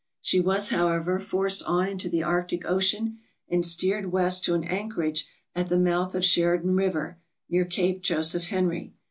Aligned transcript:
She 0.19 0.39
was, 0.39 0.69
however, 0.69 1.19
forced 1.19 1.61
on 1.61 1.87
into 1.87 2.09
the 2.09 2.23
Arctic 2.23 2.67
Ocean 2.67 3.19
and 3.47 3.63
steered 3.63 4.11
west 4.11 4.43
to 4.45 4.55
an 4.55 4.63
anchorage 4.63 5.27
at 5.55 5.69
the 5.69 5.77
mouth 5.77 6.15
of 6.15 6.25
Sheridan 6.25 6.75
River, 6.75 7.19
near 7.51 7.65
Cape 7.65 8.01
Joseph 8.01 8.45
Henry. 8.47 8.93